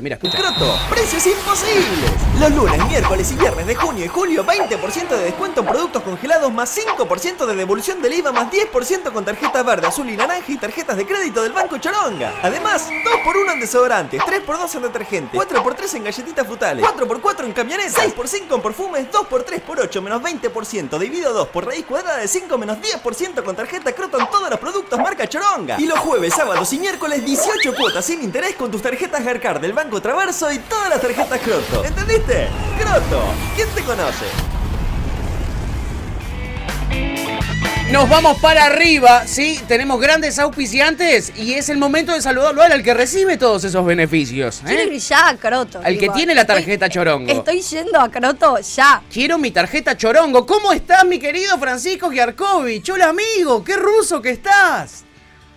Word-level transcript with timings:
Mira, 0.00 0.16
escucha. 0.16 0.38
Croto, 0.38 0.78
precios 0.88 1.26
imposibles. 1.26 2.10
Los 2.38 2.50
lunes, 2.52 2.86
miércoles 2.86 3.30
y 3.32 3.36
viernes 3.36 3.66
de 3.66 3.74
junio 3.74 4.04
y 4.04 4.08
julio, 4.08 4.44
20% 4.44 5.08
de 5.08 5.24
descuento 5.24 5.60
en 5.60 5.66
productos 5.66 6.02
congelados 6.02 6.52
más 6.52 6.76
5% 6.76 7.46
de 7.46 7.54
devolución 7.54 8.00
del 8.00 8.14
IVA 8.14 8.32
más 8.32 8.50
10% 8.50 9.12
con 9.12 9.24
tarjeta 9.24 9.62
verde, 9.62 9.86
azul 9.86 10.08
y 10.08 10.16
naranja 10.16 10.50
y 10.50 10.56
tarjetas 10.56 10.96
de 10.96 11.06
crédito 11.06 11.42
del 11.42 11.52
Banco 11.52 11.78
Choronga. 11.78 12.32
Además, 12.42 12.88
2x1 12.88 13.52
en 13.52 13.60
desodorantes, 13.60 14.22
3x2 14.22 14.74
en 14.76 14.82
detergente, 14.82 15.38
4x3 15.38 15.94
en 15.96 16.04
galletitas 16.04 16.46
frutales, 16.46 16.84
4x4 16.84 17.44
en 17.44 17.52
camionetas, 17.52 17.96
6x5 17.96 18.54
en 18.54 18.62
perfumes, 18.62 19.06
2x3 19.10 19.60
por 19.60 19.80
8 19.80 20.02
menos 20.02 20.22
20%, 20.22 20.98
dividido 20.98 21.32
2 21.32 21.48
por 21.48 21.66
raíz 21.66 21.84
cuadrada 21.84 22.18
de 22.18 22.28
5 22.28 22.58
menos 22.58 22.78
10% 22.78 23.42
con 23.42 23.56
tarjeta 23.56 23.92
Croto 23.92 24.18
en 24.18 24.28
todos 24.28 24.48
los 24.48 24.58
productos 24.58 24.99
marca 25.20 25.28
Choronga. 25.28 25.76
Y 25.78 25.86
los 25.86 25.98
jueves, 25.98 26.34
sábados 26.34 26.72
y 26.72 26.78
miércoles 26.78 27.24
18 27.24 27.74
cuotas 27.74 28.04
sin 28.04 28.22
interés 28.22 28.54
con 28.54 28.70
tus 28.70 28.82
tarjetas 28.82 29.24
Garcar 29.24 29.60
del 29.60 29.72
Banco 29.72 30.00
Traverso 30.00 30.50
y 30.50 30.58
todas 30.58 30.88
las 30.88 31.00
tarjetas 31.00 31.40
Croto. 31.40 31.84
¿Entendiste? 31.84 32.48
Croto, 32.78 33.22
¿quién 33.54 33.68
te 33.74 33.82
conoce? 33.82 34.24
Nos 37.90 38.08
vamos 38.08 38.38
para 38.38 38.66
arriba, 38.66 39.26
¿sí? 39.26 39.60
Tenemos 39.66 40.00
grandes 40.00 40.38
auspiciantes 40.38 41.32
y 41.36 41.54
es 41.54 41.68
el 41.70 41.76
momento 41.76 42.12
de 42.12 42.22
saludarlo 42.22 42.62
al 42.62 42.84
que 42.84 42.94
recibe 42.94 43.36
todos 43.36 43.64
esos 43.64 43.84
beneficios. 43.84 44.62
Quiero 44.64 44.92
¿eh? 44.92 44.94
ir 44.94 45.00
ya 45.00 45.28
a 45.28 45.36
Croto. 45.36 45.80
Al 45.82 45.98
que 45.98 46.08
tiene 46.10 46.34
la 46.34 46.46
tarjeta 46.46 46.88
Chorongo. 46.88 47.30
Estoy 47.30 47.60
yendo 47.62 48.00
a 48.00 48.08
Croto 48.08 48.58
ya. 48.60 49.02
Quiero 49.12 49.38
mi 49.38 49.50
tarjeta 49.50 49.96
Chorongo. 49.96 50.46
¿Cómo 50.46 50.72
estás, 50.72 51.04
mi 51.04 51.18
querido 51.18 51.58
Francisco 51.58 52.10
Giarkovich? 52.10 52.88
Hola, 52.90 53.08
amigo. 53.08 53.64
Qué 53.64 53.76
ruso 53.76 54.22
que 54.22 54.30
estás. 54.30 55.04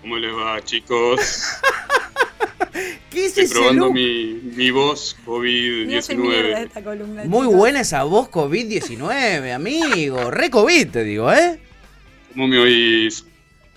¿Cómo 0.03 0.17
les 0.17 0.33
va, 0.35 0.61
chicos? 0.61 1.21
¿Qué 3.09 3.25
es 3.27 3.37
Estoy 3.37 3.43
ese 3.45 3.53
probando 3.53 3.85
look? 3.85 3.93
mi, 3.93 4.33
mi 4.53 4.69
voz 4.69 5.15
Me 5.25 5.97
hace 5.97 6.13
mierda 6.17 6.59
COVID-19. 6.59 6.65
esta 6.65 6.83
columna. 6.83 7.23
Muy 7.23 7.47
buena 7.47 7.79
esa 7.79 8.03
voz 8.03 8.29
COVID-19, 8.29 9.53
amigo. 9.53 10.29
Re 10.29 10.49
COVID, 10.49 10.89
te 10.89 11.05
digo, 11.05 11.31
¿eh? 11.31 11.57
¿Cómo 12.33 12.49
me 12.49 12.57
oís, 12.59 13.25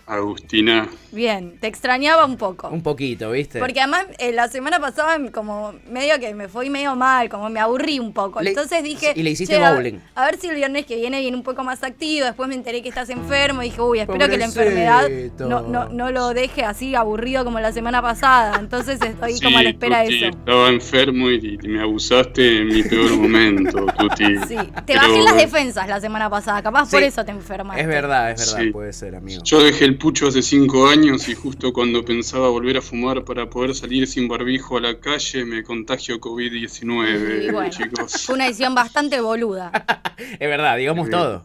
Agustina? 0.06 0.88
Bien, 1.16 1.56
te 1.58 1.66
extrañaba 1.66 2.26
un 2.26 2.36
poco. 2.36 2.68
Un 2.68 2.82
poquito, 2.82 3.30
¿viste? 3.30 3.58
Porque 3.58 3.80
además 3.80 4.04
eh, 4.18 4.32
la 4.32 4.48
semana 4.48 4.78
pasada 4.78 5.18
como 5.32 5.72
medio 5.90 6.20
que 6.20 6.34
me 6.34 6.48
fue 6.48 6.68
medio 6.68 6.94
mal, 6.94 7.28
como 7.30 7.48
me 7.48 7.58
aburrí 7.58 7.98
un 7.98 8.12
poco. 8.12 8.42
Le- 8.42 8.50
Entonces 8.50 8.82
dije... 8.84 9.12
y 9.16 9.22
le 9.22 9.30
hiciste 9.30 9.56
"Che, 9.56 9.64
a- 9.64 9.72
bowling". 9.72 9.98
A, 10.14 10.26
ver 10.26 10.38
si 10.38 10.48
el 10.48 10.56
viernes 10.56 10.84
que 10.84 10.96
viene 10.96 11.20
viene 11.20 11.36
un 11.36 11.42
poco 11.42 11.64
más 11.64 11.82
activo. 11.82 12.26
Después 12.26 12.48
me 12.50 12.54
enteré 12.54 12.82
que 12.82 12.90
estás 12.90 13.08
enfermo 13.08 13.62
y 13.62 13.66
dije, 13.70 13.80
uy, 13.80 14.00
espero 14.00 14.28
que 14.28 14.36
la 14.36 14.44
enfermedad 14.44 15.08
no, 15.38 15.62
no, 15.62 15.88
no 15.88 16.10
lo 16.10 16.34
deje 16.34 16.64
así 16.64 16.94
aburrido 16.94 17.44
como 17.44 17.60
la 17.60 17.72
semana 17.72 18.02
pasada. 18.02 18.58
Entonces 18.60 19.00
estoy 19.00 19.40
como 19.40 19.56
a 19.58 19.62
la 19.62 19.70
espera 19.70 20.00
de 20.00 20.08
eso. 20.18 20.26
estaba 20.26 20.68
enfermo 20.68 21.30
y, 21.30 21.58
y 21.62 21.68
me 21.68 21.80
abusaste 21.80 22.58
en 22.58 22.66
mi 22.68 22.82
peor 22.82 23.10
momento, 23.16 23.86
Tuti. 23.98 24.36
Sí, 24.48 24.56
te 24.56 24.82
Pero 24.86 25.00
bajé 25.00 25.22
las 25.22 25.36
defensas 25.36 25.88
la 25.88 26.00
semana 26.00 26.28
pasada. 26.28 26.62
Capaz 26.62 26.90
por 26.90 27.02
eso 27.02 27.24
te 27.24 27.30
enfermaste. 27.30 27.80
Es 27.80 27.88
verdad, 27.88 28.32
es 28.32 28.40
verdad, 28.52 28.64
Sí. 28.66 28.70
puede 28.70 28.92
ser, 28.92 29.14
amigo. 29.16 29.40
Yo 29.44 29.62
dejé 29.62 29.84
el 29.86 29.96
pucho 29.96 30.28
hace 30.28 30.42
cinco 30.42 30.86
años 30.88 31.05
y 31.06 31.34
justo 31.34 31.72
cuando 31.72 32.04
pensaba 32.04 32.48
volver 32.48 32.78
a 32.78 32.82
fumar 32.82 33.24
para 33.24 33.48
poder 33.48 33.74
salir 33.74 34.06
sin 34.08 34.26
barbijo 34.26 34.76
a 34.76 34.80
la 34.80 34.98
calle, 34.98 35.44
me 35.44 35.62
contagio 35.62 36.20
COVID-19, 36.20 37.44
Y 37.44 37.50
bueno, 37.52 37.70
chicos. 37.70 38.24
Fue 38.26 38.34
una 38.34 38.46
edición 38.46 38.74
bastante 38.74 39.20
boluda. 39.20 39.70
Es 40.16 40.48
verdad, 40.48 40.78
digamos 40.78 41.10
todo. 41.10 41.44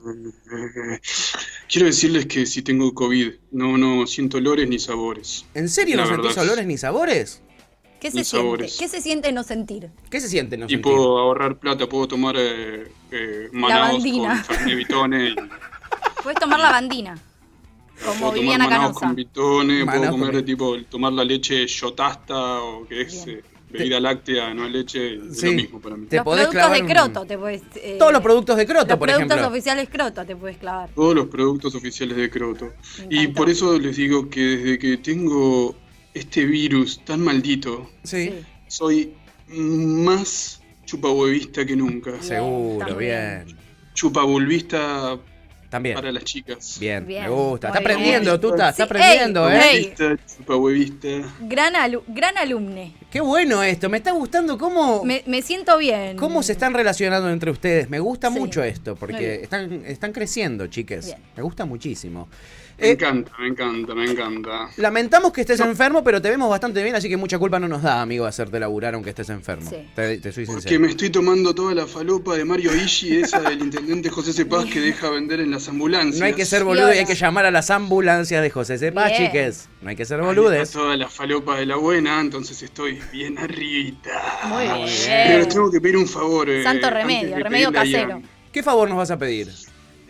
Quiero 1.69 1.87
decirles 1.87 2.25
que 2.25 2.45
si 2.45 2.61
tengo 2.61 2.93
COVID, 2.93 3.33
no, 3.51 3.77
no 3.77 4.07
siento 4.07 4.37
olores 4.37 4.67
ni 4.69 4.79
sabores. 4.79 5.45
¿En 5.53 5.67
serio 5.67 5.97
La 5.97 6.03
no 6.03 6.07
sentís 6.07 6.27
verdad. 6.29 6.43
olores 6.43 6.65
ni 6.65 6.77
sabores? 6.77 7.41
¿Qué 7.99 8.11
se 8.11 8.23
siente? 8.23 8.67
¿Qué 8.79 8.87
se 8.87 9.01
siente 9.01 9.31
no 9.33 9.43
sentir? 9.43 9.89
¿Qué 10.09 10.21
se 10.21 10.29
siente 10.29 10.57
no 10.57 10.65
Y 10.65 10.69
sentir? 10.69 10.81
puedo 10.81 11.19
ahorrar 11.19 11.59
plata, 11.59 11.87
puedo 11.87 12.07
tomar 12.07 12.35
eh, 12.37 12.91
eh, 13.11 13.49
manaos 13.51 14.01
con 14.01 14.07
y 14.07 14.25
Puedes 16.23 16.39
tomar 16.39 16.59
la 16.59 16.71
bandina. 16.71 17.17
Como 18.05 18.19
puedo 18.19 18.31
tomar 18.31 18.33
Viviana 18.39 18.69
Canosa. 18.69 18.99
con 18.99 19.15
Vitone, 19.15 19.85
Manaos 19.85 19.99
puedo 19.99 20.11
comer 20.11 20.31
con- 20.35 20.45
tipo 20.45 20.77
tomar 20.89 21.13
la 21.13 21.23
leche 21.23 21.65
yotasta 21.67 22.61
o 22.61 22.85
que 22.87 23.01
es 23.01 23.27
eh, 23.27 23.43
bebida 23.69 23.99
láctea, 23.99 24.53
no 24.53 24.65
es 24.65 24.71
leche, 24.71 25.15
es 25.15 25.39
Sí. 25.39 25.45
lo 25.47 25.51
mismo 25.53 25.79
para 25.79 25.95
mí. 25.95 26.07
Te 26.07 26.17
los 26.17 26.25
podés 26.25 26.47
productos 26.47 26.73
de 26.73 26.81
un- 26.81 26.87
Croto 26.87 27.25
te 27.25 27.37
puedes. 27.37 27.61
eh, 27.75 27.95
Todos 27.99 28.11
los 28.13 28.21
productos 28.21 28.57
de 28.57 28.65
Croto, 28.65 28.79
los 28.89 28.97
por 28.97 29.07
productos 29.07 29.31
ejemplo. 29.37 29.47
oficiales 29.47 29.89
Croto 29.89 30.25
te 30.25 30.35
puedes 30.35 30.57
clavar. 30.57 30.89
Todos 30.95 31.15
los 31.15 31.27
productos 31.27 31.75
oficiales 31.75 32.17
de 32.17 32.29
Croto. 32.29 32.73
Y 33.09 33.27
por 33.27 33.49
eso 33.49 33.77
les 33.79 33.95
digo 33.95 34.29
que 34.29 34.41
desde 34.41 34.79
que 34.79 34.97
tengo 34.97 35.75
este 36.13 36.43
virus 36.45 36.99
tan 37.05 37.21
maldito, 37.21 37.89
Sí. 38.03 38.33
soy 38.67 39.13
más 39.47 40.61
chupahuevista 40.85 41.65
que 41.65 41.75
nunca. 41.75 42.21
Seguro, 42.21 42.85
también. 42.87 43.43
bien. 43.45 43.57
Chupabulvista 43.93 45.17
También. 45.71 45.95
para 45.95 46.11
las 46.11 46.23
chicas. 46.25 46.77
Bien, 46.79 47.07
Bien, 47.07 47.23
me 47.23 47.29
gusta. 47.29 47.69
muy 47.69 47.77
Está 47.77 47.79
aprendiendo. 47.79 48.39
Tuta, 48.39 48.69
está 48.69 48.73
Sí, 48.73 48.81
aprendiendo, 48.83 49.49
ey, 49.49 49.55
¿eh? 49.57 49.61
ey. 49.71 49.93
Chupahuevista, 49.95 50.35
chupahuevista. 50.37 51.07
Gran, 51.41 51.73
alu- 51.73 52.03
gran 52.07 52.37
alumne. 52.37 52.93
Qué 53.09 53.21
bueno 53.21 53.63
esto, 53.63 53.89
me 53.89 53.97
está 53.97 54.11
gustando 54.11 54.57
cómo, 54.57 55.03
Me, 55.03 55.23
me 55.25 55.41
siento 55.41 55.77
bien. 55.79 56.17
cómo 56.17 56.43
se 56.43 56.51
están 56.51 56.73
relacionando 56.73 57.29
entre 57.31 57.49
ustedes. 57.51 57.89
Me 57.89 57.99
gusta 57.99 58.29
Sí. 58.31 58.37
mucho 58.39 58.61
esto, 58.63 58.95
porque 58.95 59.41
están, 59.43 59.83
están 59.85 60.11
creciendo, 60.11 60.67
chiques. 60.67 61.05
Bien. 61.07 61.17
Me 61.37 61.41
gusta 61.43 61.65
muchísimo. 61.65 62.27
Me 62.81 62.87
Eh, 62.87 62.91
encanta, 62.93 63.31
me 63.39 63.47
encanta, 63.47 63.93
me 63.95 64.05
encanta. 64.05 64.69
lamentamos 64.77 65.31
que 65.31 65.41
estés 65.41 65.59
enfermo, 65.59 66.03
pero 66.03 66.19
te 66.21 66.29
vemos 66.31 66.49
bastante 66.49 66.81
bien, 66.81 66.95
así 66.95 67.07
que 67.07 67.15
mucha 67.15 67.37
culpa 67.37 67.59
no 67.59 67.67
nos 67.67 67.83
da, 67.83 68.01
amigo, 68.01 68.25
hacerte 68.25 68.59
laburar 68.59 68.95
aunque 68.95 69.11
estés 69.11 69.29
enfermo. 69.29 69.69
Sí. 69.69 69.77
Te, 69.95 70.17
te 70.17 70.31
soy 70.31 70.45
Porque 70.47 70.61
sincero. 70.61 70.81
me 70.81 70.87
estoy 70.87 71.11
tomando 71.11 71.53
toda 71.53 71.75
la 71.75 71.85
falopa 71.85 72.35
de 72.35 72.43
Mario 72.43 72.75
Ishi, 72.75 73.17
esa 73.17 73.39
del 73.41 73.61
intendente 73.61 74.09
José 74.09 74.33
Cepaz 74.33 74.65
que 74.65 74.79
deja 74.81 75.09
vender 75.11 75.39
en 75.41 75.51
las 75.51 75.67
ambulancias. 75.69 76.19
No 76.19 76.25
hay 76.25 76.33
que 76.33 76.45
ser 76.45 76.63
boludo 76.63 76.91
y 76.93 76.97
hay 76.97 77.05
que 77.05 77.13
llamar 77.15 77.45
a 77.45 77.51
las 77.51 77.69
ambulancias 77.69 78.41
de 78.41 78.49
José 78.49 78.79
Sepa, 78.79 79.05
Bien. 79.09 79.25
chiques. 79.27 79.69
No 79.83 79.89
hay 79.91 79.95
que 79.95 80.05
ser 80.05 80.19
boludes. 80.21 80.61
está 80.63 80.79
toda 80.79 80.97
la 80.97 81.07
falopa 81.07 81.57
de 81.59 81.67
la 81.67 81.75
buena, 81.75 82.19
entonces 82.19 82.61
estoy 82.63 82.99
bien 83.11 83.37
arribita. 83.37 84.09
Muy 84.45 84.63
bien. 84.63 84.89
Pero 85.27 85.37
les 85.37 85.49
tengo 85.49 85.69
que 85.71 85.79
pedir 85.79 85.97
un 85.97 86.07
favor. 86.07 86.49
eh, 86.49 86.63
Santo 86.63 86.89
remedio, 86.89 87.35
remedio 87.37 87.71
casero. 87.71 88.21
¿Qué 88.51 88.63
favor 88.63 88.89
nos 88.89 88.97
vas 88.97 89.11
a 89.11 89.17
pedir? 89.17 89.47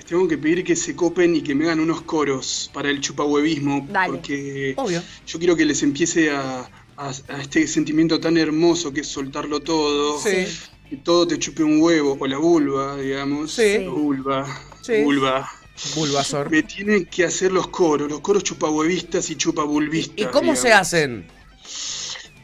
Les 0.02 0.06
tengo 0.10 0.28
que 0.28 0.36
pedir 0.40 0.64
que 0.64 0.76
se 0.76 0.96
copen 0.96 1.36
y 1.36 1.42
que 1.44 1.54
me 1.54 1.66
hagan 1.66 1.80
unos 1.80 2.02
coros 2.02 2.72
para 2.74 2.90
el 2.90 3.00
chupahuevismo. 3.02 3.88
Dale. 3.88 4.14
Porque 4.14 4.74
Obvio. 4.76 5.04
yo 5.28 5.38
quiero 5.38 5.56
que 5.56 5.64
les 5.64 5.84
empiece 5.84 6.32
a, 6.32 6.68
a- 6.98 7.10
a 7.30 7.42
este 7.42 7.68
sentimiento 7.68 8.20
tan 8.20 8.36
hermoso 8.36 8.92
que 8.92 9.02
es 9.02 9.08
soltarlo 9.08 9.60
todo. 9.60 10.20
Sí. 10.20 10.48
Que 10.90 10.98
todo 10.98 11.28
te 11.28 11.38
chupe 11.38 11.62
un 11.64 11.80
huevo, 11.80 12.18
o 12.20 12.26
la 12.26 12.40
vulva, 12.40 12.98
digamos. 12.98 13.52
Sí. 13.52 13.86
Vulva. 13.88 14.48
Sí. 14.82 15.04
Vulva. 15.04 15.48
Bulbasaur. 15.96 16.50
Me 16.50 16.64
tienen 16.64 17.06
que 17.06 17.24
hacer 17.24 17.52
los 17.52 17.68
coros, 17.68 18.10
los 18.10 18.22
coros 18.22 18.44
chupahuevistas 18.44 19.30
y 19.30 19.36
chupabulvistas. 19.36 20.18
¿Y 20.18 20.26
cómo 20.26 20.56
se 20.56 20.74
hacen? 20.74 21.28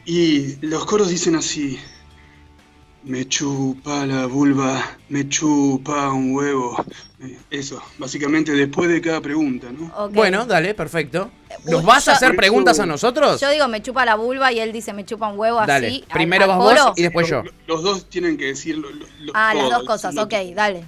Y 0.06 0.64
los 0.64 0.84
coros 0.86 1.08
dicen 1.08 1.34
así. 1.34 1.76
Me 3.08 3.26
chupa 3.26 4.04
la 4.04 4.26
vulva, 4.26 4.98
me 5.08 5.26
chupa 5.30 6.10
un 6.12 6.34
huevo. 6.34 6.76
Eh, 7.22 7.38
Eso, 7.50 7.82
básicamente 7.96 8.52
después 8.52 8.90
de 8.90 9.00
cada 9.00 9.22
pregunta, 9.22 9.68
¿no? 9.72 10.10
Bueno, 10.10 10.44
dale, 10.44 10.74
perfecto. 10.74 11.30
¿Nos 11.64 11.82
vas 11.84 12.06
a 12.08 12.12
hacer 12.12 12.36
preguntas 12.36 12.78
a 12.80 12.84
nosotros? 12.86 13.40
Yo 13.40 13.48
digo, 13.50 13.66
me 13.66 13.80
chupa 13.80 14.04
la 14.04 14.14
vulva 14.14 14.52
y 14.52 14.60
él 14.60 14.72
dice, 14.72 14.92
me 14.92 15.06
chupa 15.06 15.28
un 15.28 15.38
huevo 15.38 15.64
Dale, 15.66 15.86
así. 15.86 16.04
primero 16.12 16.44
al 16.44 16.50
vas 16.50 16.58
vos 16.58 16.92
y 16.98 17.02
después 17.02 17.26
yo. 17.28 17.42
Los, 17.42 17.54
los 17.66 17.82
dos 17.82 18.10
tienen 18.10 18.36
que 18.36 18.44
decir 18.44 18.76
lo- 18.76 18.90
lo- 18.90 19.06
lo- 19.20 19.32
Ah, 19.34 19.54
las 19.54 19.70
dos 19.70 19.84
cosas, 19.84 20.14
ok, 20.18 20.30
dale. 20.30 20.54
Dale, 20.54 20.84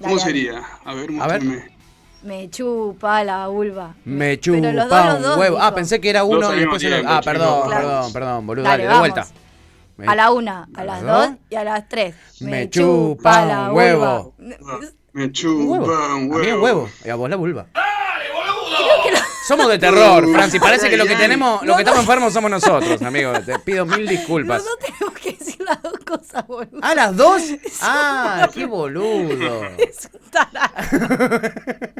¿Cómo 0.00 0.16
dale. 0.18 0.20
sería? 0.20 0.62
A 0.84 0.94
ver, 0.94 1.10
A 1.20 1.26
ver. 1.26 1.42
muéstrame. 1.42 1.76
Me 2.22 2.48
chupa 2.50 3.24
la 3.24 3.48
vulva. 3.48 3.94
Me 4.04 4.36
Pero 4.38 4.40
chupa 4.40 4.72
los 4.72 4.88
dos, 4.88 5.20
los 5.20 5.34
un 5.34 5.40
huevo. 5.40 5.58
Ah, 5.60 5.74
pensé 5.74 6.00
que 6.00 6.10
era 6.10 6.22
uno 6.24 6.54
y 6.54 6.60
después 6.60 6.82
el 6.84 6.92
otro. 6.94 7.08
Ah, 7.10 7.20
perdón, 7.22 7.68
perdón, 7.70 8.12
perdón, 8.12 8.46
boludo. 8.46 8.64
Dale, 8.64 8.84
Dale, 8.84 8.94
de 8.94 8.98
vuelta. 9.00 9.26
Me- 9.96 10.06
A 10.06 10.14
la 10.14 10.30
una, 10.30 10.68
a 10.74 10.80
¿A 10.80 10.84
las 10.84 11.02
dos 11.02 11.28
dos? 11.28 11.36
y 11.48 11.54
a 11.56 11.64
las 11.64 11.88
tres. 11.88 12.14
Me 12.40 12.68
chupa 12.68 13.68
un 13.70 13.76
huevo. 13.76 14.34
Me 14.38 15.24
Un 15.24 15.32
chupa 15.32 15.78
huevo. 15.78 16.16
un 16.16 16.32
A 16.32 16.36
huevo. 16.36 16.38
mí 16.38 16.52
un 16.52 16.60
huevo. 16.62 16.90
Y 17.04 17.08
a 17.08 17.14
vos 17.14 17.30
la 17.30 17.36
vulva. 17.36 17.66
Somos 19.48 19.68
de 19.68 19.78
terror, 19.78 20.28
Franci. 20.32 20.58
Parece 20.58 20.90
que 20.90 20.96
lo 20.96 21.06
que 21.06 21.14
tenemos, 21.14 21.62
lo 21.64 21.74
que 21.76 21.82
estamos 21.82 22.00
enfermos 22.00 22.32
somos 22.32 22.50
nosotros, 22.50 23.00
amigo. 23.02 23.32
Te 23.44 23.58
pido 23.60 23.86
mil 23.86 24.06
disculpas. 24.06 24.58
Los 24.62 24.66
dos 24.66 24.78
tenemos 24.80 25.14
que 25.14 25.32
decir 25.32 25.60
las 25.64 25.80
dos 25.82 25.92
cosas, 26.04 26.46
boludo. 26.48 26.80
¿Ah, 26.82 26.94
las 26.94 27.16
dos? 27.16 27.42
Ah, 27.80 28.50
qué 28.52 28.66
boludo. 28.66 29.64
Es 29.78 30.10
un 30.12 30.30
tarado. 30.30 31.40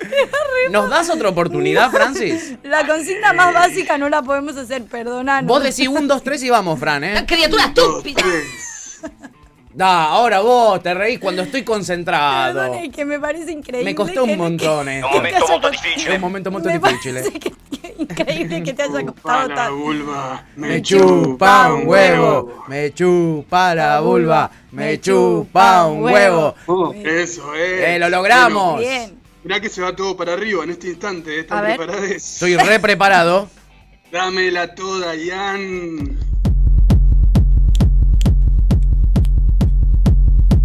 ¿Nos 0.70 0.88
das 0.90 1.10
otra 1.10 1.28
oportunidad, 1.28 1.90
Francis? 1.90 2.54
La 2.62 2.86
consigna 2.86 3.32
más 3.32 3.52
básica 3.52 3.98
no 3.98 4.08
la 4.08 4.22
podemos 4.22 4.56
hacer, 4.56 4.84
perdonanos. 4.84 5.48
Vos 5.48 5.62
decís 5.62 5.88
un, 5.88 6.06
dos, 6.08 6.22
tres 6.22 6.42
y 6.42 6.50
vamos, 6.50 6.78
Fran, 6.78 7.04
¿eh? 7.04 7.24
¡Criatura 7.26 7.64
estúpida! 7.66 8.22
Da, 9.72 10.04
ahora 10.06 10.40
vos 10.40 10.82
te 10.82 10.92
reís 10.94 11.20
cuando 11.20 11.42
estoy 11.42 11.62
concentrado. 11.62 12.54
Perdón, 12.60 12.74
es 12.84 12.90
que 12.92 13.04
me 13.04 13.20
parece 13.20 13.52
increíble. 13.52 13.84
Me 13.84 13.94
costó 13.94 14.24
un 14.24 14.36
montón 14.36 14.86
que- 14.86 15.00
que 15.00 15.06
Un 15.06 15.12
momento 15.12 15.46
molto 15.48 15.70
difficile. 15.70 16.14
Un 16.16 16.20
momento 16.20 16.50
molto 16.50 16.68
Me 16.68 16.78
difficile. 16.78 17.20
parece 17.22 17.38
que- 17.38 17.50
que 17.80 17.94
increíble 17.98 18.62
que 18.64 18.72
te 18.74 18.82
haya 18.82 19.06
costado 19.06 19.48
la 19.48 19.54
tanto. 19.54 19.76
vulva, 19.76 20.44
Me 20.56 20.82
chupa 20.82 21.72
un 21.72 21.86
huevo, 21.86 22.64
me 22.66 22.92
chupa 22.92 23.74
la 23.76 24.00
vulva, 24.00 24.50
me 24.72 25.00
chupa 25.00 25.86
un 25.86 26.02
huevo. 26.02 26.54
Oh, 26.66 26.92
eso 26.92 27.54
es. 27.54 27.80
Eh, 27.90 27.98
lo 28.00 28.08
logramos. 28.08 28.80
Bien. 28.80 29.19
Mirá 29.44 29.60
que 29.60 29.68
se 29.68 29.82
va 29.82 29.94
todo 29.94 30.16
para 30.16 30.34
arriba 30.34 30.64
en 30.64 30.70
este 30.70 30.88
instante. 30.88 31.30
A 31.30 31.40
¿Están 31.40 31.62
ver. 31.62 31.76
preparados? 31.76 32.10
Estoy 32.10 32.56
re 32.56 32.80
preparado. 32.80 33.48
Dámela 34.12 34.74
toda, 34.74 35.14
Ian. 35.14 36.18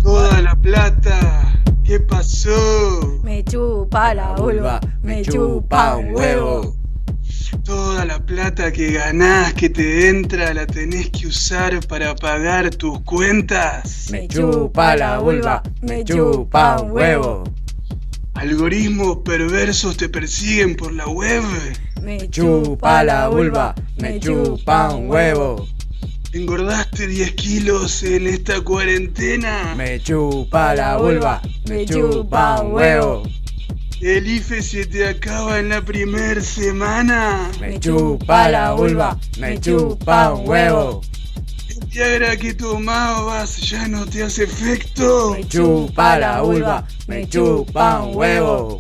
Toda 0.01 0.41
la 0.41 0.55
plata. 0.55 1.41
¿Qué 1.83 1.99
pasó? 1.99 3.19
Me 3.23 3.43
chupa 3.43 4.15
la 4.15 4.33
vulva, 4.33 4.79
me 5.03 5.21
chupa 5.21 5.97
un 5.97 6.15
huevo. 6.15 6.75
Toda 7.63 8.05
la 8.05 8.19
plata 8.19 8.71
que 8.71 8.93
ganás, 8.93 9.53
que 9.53 9.69
te 9.69 10.09
entra, 10.09 10.53
la 10.53 10.65
tenés 10.65 11.11
que 11.11 11.27
usar 11.27 11.85
para 11.87 12.15
pagar 12.15 12.71
tus 12.71 13.01
cuentas. 13.01 14.07
Me 14.11 14.27
chupa 14.27 14.95
la 14.95 15.19
vulva, 15.19 15.61
me 15.81 16.03
chupa 16.03 16.81
un 16.81 16.91
huevo. 16.91 17.43
Algoritmos 18.45 19.17
perversos 19.25 19.97
te 19.97 20.07
persiguen 20.07 20.75
por 20.75 20.93
la 20.93 21.07
web. 21.07 21.41
Me 22.03 22.29
Chupa 22.29 23.03
la 23.03 23.27
vulva, 23.27 23.73
me 23.97 24.19
chupa 24.19 24.93
un 24.93 25.09
huevo. 25.09 25.67
¿Engordaste 26.31 27.07
10 27.07 27.31
kilos 27.31 28.03
en 28.03 28.27
esta 28.27 28.61
cuarentena? 28.61 29.73
Me 29.75 29.99
chupa 29.99 30.75
la 30.75 30.97
vulva, 30.97 31.41
me 31.67 31.87
chupa 31.87 32.61
un 32.61 32.73
huevo. 32.73 33.23
¿El 33.99 34.27
IFE 34.27 34.61
se 34.61 34.85
te 34.85 35.07
acaba 35.07 35.57
en 35.57 35.69
la 35.69 35.81
primer 35.81 36.43
semana? 36.43 37.49
Me 37.59 37.79
chupa 37.79 38.47
la 38.49 38.73
vulva, 38.73 39.17
me 39.39 39.59
chupa 39.59 40.35
un 40.35 40.47
huevo. 40.47 41.01
¿El 41.95 42.19
Viagra 42.19 42.35
que 42.35 42.53
tomabas 42.53 43.55
ya 43.69 43.87
no 43.87 44.05
te 44.05 44.21
hace 44.21 44.43
efecto? 44.43 45.31
Me 45.31 45.47
chupa 45.47 46.19
la 46.19 46.41
vulva, 46.41 46.85
me 47.07 47.25
chupa 47.25 48.01
un 48.01 48.17
huevo. 48.17 48.79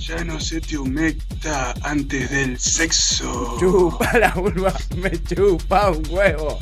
Ya 0.00 0.24
no 0.24 0.40
se 0.40 0.60
te 0.60 0.76
humecta 0.76 1.72
antes 1.82 2.30
del 2.32 2.58
sexo. 2.58 3.56
Chupa 3.60 4.18
la 4.18 4.30
vulva, 4.30 4.74
me 4.96 5.22
chupa 5.22 5.90
un 5.90 6.02
huevo. 6.10 6.58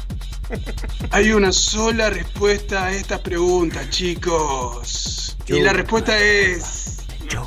Hay 1.13 1.33
una 1.33 1.51
sola 1.51 2.11
respuesta 2.11 2.85
a 2.85 2.93
estas 2.93 3.21
preguntas, 3.21 3.89
chicos. 3.89 5.35
Y 5.47 5.61
la 5.61 5.73
respuesta 5.73 6.21
es... 6.21 6.99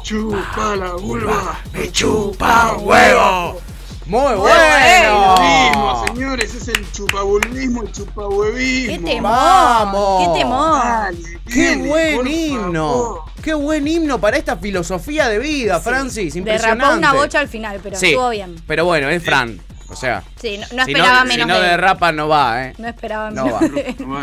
Chupa 0.01 0.75
la 0.75 0.94
vulva. 0.94 1.62
Me 1.71 1.91
chupa 1.91 2.77
un 2.77 2.88
huevo. 2.88 3.62
Muy 4.05 4.33
bueno. 4.35 6.03
señores, 6.07 6.53
es 6.53 6.67
el 6.67 6.91
chupabulbismo, 6.91 7.83
el 7.83 7.91
chupahuevismo. 7.91 8.94
¡Qué 8.97 9.00
temor! 9.13 9.31
Vamos. 9.31 10.27
¡Qué 10.33 10.39
temor! 10.39 10.83
Dale, 10.83 11.17
Qué 11.47 11.75
buen 11.77 12.27
himno. 12.27 12.89
favor. 12.91 13.21
Qué 13.41 13.53
buen 13.53 13.88
himno 13.88 14.19
para 14.19 14.38
esta 14.38 14.57
filosofía 14.57 15.27
de 15.29 15.39
vida, 15.39 15.79
Francis. 15.79 16.35
Impresionante. 16.35 16.83
Derrapó 16.83 16.97
una 16.97 17.13
bocha 17.13 17.39
al 17.39 17.47
final, 17.47 17.79
pero 17.81 17.97
Sí, 17.97 18.07
estuvo 18.11 18.29
bien. 18.29 18.55
Pero 18.67 18.85
bueno, 18.85 19.09
es 19.09 19.23
Fran. 19.23 19.59
O 19.89 19.95
sea, 19.95 20.24
Sí, 20.41 20.57
no, 20.57 20.65
no 20.75 20.85
si 20.85 20.91
esperaba 20.91 21.19
no, 21.19 21.25
menos 21.25 21.45
si 21.45 21.47
no 21.53 21.59
de 21.59 21.68
derrapa 21.68 22.12
no 22.12 22.27
va, 22.27 22.65
¿eh? 22.68 22.74
No 22.77 22.88
esperaba 22.88 23.30
No 23.31 23.45
menos 23.45 23.62
va. 23.62 23.68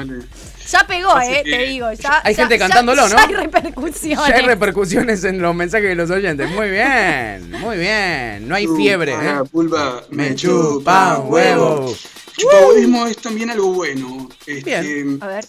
de. 0.04 0.22
Ya 0.70 0.86
pegó, 0.86 1.20
eh, 1.20 1.42
que- 1.44 1.50
te 1.50 1.58
digo. 1.64 1.92
Ya, 1.92 2.20
Hay 2.24 2.34
ya- 2.34 2.42
gente 2.42 2.58
ya- 2.58 2.66
cantándolo, 2.66 3.08
¿no? 3.08 3.16
Ya 3.16 3.24
hay 3.24 3.34
repercusiones. 3.34 4.28
Ya 4.28 4.34
hay 4.36 4.42
repercusiones 4.42 5.24
en 5.24 5.40
los 5.42 5.54
mensajes 5.54 5.88
de 5.88 5.94
los 5.96 6.10
oyentes. 6.10 6.48
Muy 6.50 6.70
bien, 6.70 7.50
muy 7.60 7.76
bien. 7.76 8.48
No 8.48 8.54
hay 8.54 8.66
fiebre, 8.68 9.12
Chupa 9.12 9.24
¿eh? 9.44 9.48
vulva, 9.52 10.02
Me 10.10 10.34
chupa 10.34 11.18
un 11.18 11.32
huevo. 11.32 11.94
Chupahuevismo 12.36 13.06
es 13.06 13.16
también 13.18 13.50
algo 13.50 13.72
bueno. 13.74 14.28
Este, 14.46 14.80
Bien. 14.80 15.18
A 15.20 15.26
ver. 15.26 15.44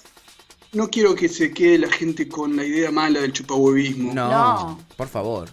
No 0.73 0.89
quiero 0.89 1.13
que 1.15 1.27
se 1.29 1.51
quede 1.53 1.79
la 1.79 1.89
gente 1.91 2.27
con 2.27 2.55
la 2.55 2.63
idea 2.63 2.91
mala 2.91 3.19
del 3.19 3.33
chupahuevismo. 3.33 4.13
No, 4.13 4.29
No. 4.29 4.79
por 4.97 5.07
favor. 5.07 5.49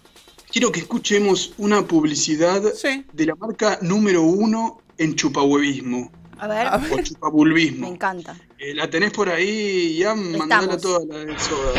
Quiero 0.51 0.73
que 0.73 0.81
escuchemos 0.81 1.53
una 1.59 1.83
publicidad 1.83 2.63
Sí. 2.75 3.05
de 3.13 3.27
la 3.27 3.35
marca 3.35 3.79
número 3.83 4.23
uno 4.23 4.79
en 4.97 5.15
chupahuevismo 5.15 6.11
A 6.41 6.47
ver. 6.47 6.67
A 6.69 6.77
o 6.77 6.97
Me 6.97 7.03
chupabulbismo. 7.03 7.89
encanta. 7.89 8.35
Eh, 8.59 8.73
la 8.75 8.89
tenés 8.89 9.11
por 9.13 9.29
ahí, 9.29 9.99
ya 9.99 10.15
mandala 10.15 10.79
toda 10.79 11.01
la 11.09 11.25
de 11.25 11.37
soda. 11.39 11.73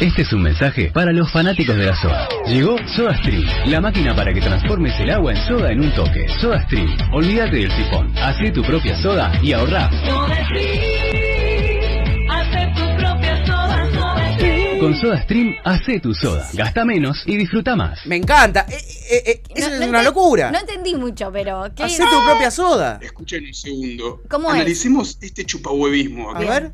Este 0.00 0.22
es 0.22 0.32
un 0.32 0.42
mensaje 0.42 0.90
para 0.94 1.12
los 1.12 1.30
fanáticos 1.30 1.76
de 1.76 1.84
la 1.84 1.94
soda. 2.00 2.26
Llegó 2.46 2.76
SodaStream, 2.96 3.44
la 3.66 3.80
máquina 3.82 4.16
para 4.16 4.32
que 4.32 4.40
transformes 4.40 4.98
el 5.00 5.10
agua 5.10 5.32
en 5.34 5.46
soda 5.46 5.70
en 5.70 5.80
un 5.80 5.94
toque. 5.94 6.26
SodaStream, 6.40 6.96
olvídate 7.12 7.56
del 7.56 7.70
sifón, 7.72 8.10
haz 8.16 8.36
tu 8.54 8.62
propia 8.62 8.96
soda 9.02 9.30
y 9.42 9.52
ahorrá. 9.52 9.86
Hacer 9.86 11.19
Con 14.80 14.94
SodaStream, 14.96 15.56
hacé 15.64 16.00
tu 16.00 16.14
soda, 16.14 16.48
gasta 16.54 16.84
menos 16.86 17.22
y 17.26 17.36
disfruta 17.36 17.76
más. 17.76 17.98
Me 18.06 18.16
encanta. 18.16 18.64
Eh, 18.68 18.78
eh, 19.10 19.22
eh, 19.26 19.42
eso 19.54 19.68
No- 19.68 19.74
es 19.74 19.80
no 19.82 19.88
una 19.88 20.02
locura. 20.02 20.50
No 20.50 20.58
entendí 20.58 20.94
mucho, 20.94 21.30
pero. 21.30 21.64
¿qué? 21.76 21.82
Hacé 21.84 22.02
tu 22.04 22.24
propia 22.26 22.50
soda. 22.50 22.98
Escuchen 23.02 23.44
un 23.44 23.52
segundo. 23.54 24.22
¿Cómo 24.30 24.48
es? 24.48 24.54
Analicemos 24.54 25.18
este 25.20 25.44
chupahuevismo. 25.44 26.30
A 26.30 26.38
acá. 26.38 26.48
ver. 26.48 26.72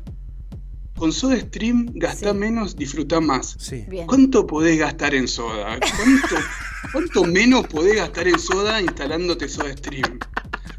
Con 0.97 1.11
SodaStream, 1.11 1.91
gasta 1.95 2.31
Sí. 2.31 2.37
menos, 2.37 2.75
disfruta 2.75 3.19
más. 3.19 3.55
Sí. 3.59 3.85
Bien. 3.87 4.07
¿Cuánto 4.07 4.47
podés 4.47 4.79
gastar 4.79 5.13
en 5.13 5.27
soda? 5.27 5.77
¿Cuánto, 5.79 6.35
cuánto 6.91 7.23
menos 7.25 7.67
podés 7.67 7.97
gastar 7.97 8.27
en 8.27 8.39
soda 8.39 8.81
instalándote 8.81 9.47
SodaStream? 9.47 10.17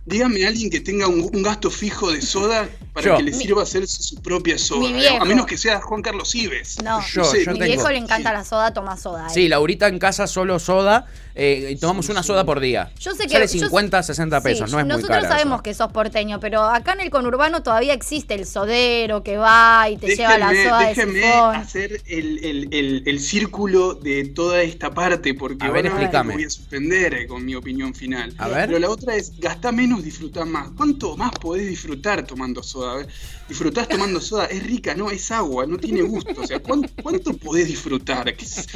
Dígame 0.08 0.46
alguien 0.46 0.70
que 0.70 0.80
tenga 0.80 1.06
un, 1.06 1.20
un 1.32 1.42
gasto 1.42 1.70
fijo 1.70 2.10
de 2.10 2.22
soda 2.22 2.68
para 2.92 3.06
Yo. 3.06 3.16
que 3.18 3.22
le 3.24 3.30
Mi- 3.32 3.36
sirva 3.36 3.62
hacerse 3.62 4.02
su 4.02 4.16
propia 4.22 4.58
soda. 4.58 4.80
Mi 4.80 4.92
viejo. 4.94 5.22
A 5.22 5.24
menos 5.24 5.46
que 5.46 5.56
sea 5.56 5.80
Juan 5.80 6.02
Carlos 6.02 6.34
Ives. 6.34 6.82
No, 6.82 7.00
Yo, 7.12 7.24
sé, 7.24 7.44
yo 7.44 7.52
mi 7.52 7.58
tengo. 7.58 7.72
viejo 7.74 7.88
le 7.90 7.98
encanta 7.98 8.30
Sí. 8.30 8.34
la 8.36 8.44
soda, 8.44 8.72
toma 8.72 8.96
soda. 8.96 9.26
eh. 9.26 9.30
Sí, 9.32 9.48
Laurita 9.48 9.86
en 9.88 9.98
casa 9.98 10.26
solo 10.26 10.58
soda. 10.58 11.06
eh, 11.40 11.68
y 11.70 11.76
tomamos 11.76 12.08
una 12.08 12.24
soda 12.24 12.44
por 12.44 12.58
día. 12.58 12.90
Yo 12.98 13.12
sé 13.14 13.28
que- 13.28 13.34
Sale 13.34 13.46
yo- 13.46 13.60
50, 13.60 14.02
60 14.02 14.40
pesos. 14.40 14.68
Sí, 14.68 14.74
no 14.74 14.80
es 14.80 14.86
muy 14.86 14.94
nosotros 14.96 15.18
cara. 15.18 15.28
sabemos 15.28 15.58
eso. 15.58 15.62
que 15.62 15.72
sos 15.74 15.92
porteño, 15.92 16.40
pero 16.40 16.64
acá 16.64 16.94
en 16.94 17.00
el 17.02 17.10
conurbano 17.10 17.62
todavía 17.62 17.92
existe 17.94 18.34
el 18.34 18.44
sodero 18.44 19.22
que 19.22 19.36
va 19.36 19.88
y 19.88 19.96
te 19.98 20.16
lleva 20.16 20.36
la 20.36 20.48
soda 20.48 20.80
de 20.88 20.94
sifón. 20.96 21.54
hacer 21.54 22.02
el, 22.06 22.44
el- 22.44 22.68
el- 22.74 23.02
el 23.06 23.20
círculo 23.20 23.94
de 23.94 24.24
toda 24.24 24.62
esta 24.62 24.90
parte, 24.92 25.32
porque 25.34 25.64
A 25.64 25.70
ver, 25.70 25.82
que 25.82 25.88
explícame. 25.90 26.28
me 26.30 26.34
voy 26.34 26.44
a 26.44 26.50
suspender 26.50 27.14
eh, 27.14 27.26
con 27.28 27.44
mi 27.44 27.54
opinión 27.54 27.94
final. 27.94 28.34
A 28.38 28.48
ver. 28.48 28.66
Pero 28.66 28.80
la 28.80 28.90
otra 28.90 29.14
es, 29.14 29.38
gastá 29.38 29.70
menos, 29.70 29.97
disfrutá 30.04 30.44
más. 30.44 30.70
¿Cuánto 30.76 31.16
más 31.16 31.30
podés 31.40 31.68
disfrutar 31.68 32.26
tomando 32.26 32.62
soda? 32.62 33.06
Disfrutás 33.48 33.88
tomando 33.88 34.20
soda, 34.20 34.46
es 34.46 34.62
rica, 34.62 34.94
no, 34.94 35.10
es 35.10 35.30
agua, 35.30 35.66
no 35.66 35.76
tiene 35.78 36.02
gusto. 36.02 36.40
O 36.42 36.46
sea, 36.46 36.60
¿cuánto, 36.60 36.88
cuánto 37.02 37.32
podés 37.36 37.66
disfrutar? 37.68 38.34
¿Qué, 38.36 38.44
sé- 38.44 38.66